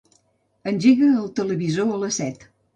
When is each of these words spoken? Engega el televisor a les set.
Engega 0.71 1.11
el 1.19 1.29
televisor 1.43 1.95
a 1.95 2.03
les 2.07 2.21
set. 2.25 2.53